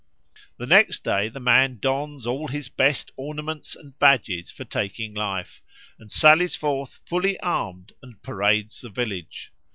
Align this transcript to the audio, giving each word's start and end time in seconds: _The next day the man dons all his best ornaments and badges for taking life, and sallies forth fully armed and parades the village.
_The 0.57 0.65
next 0.65 1.03
day 1.03 1.29
the 1.29 1.39
man 1.39 1.77
dons 1.79 2.25
all 2.25 2.47
his 2.47 2.69
best 2.69 3.11
ornaments 3.17 3.75
and 3.75 3.99
badges 3.99 4.49
for 4.49 4.63
taking 4.65 5.13
life, 5.13 5.61
and 5.99 6.09
sallies 6.09 6.55
forth 6.55 6.99
fully 7.05 7.39
armed 7.41 7.93
and 8.01 8.19
parades 8.23 8.81
the 8.81 8.89
village. 8.89 9.51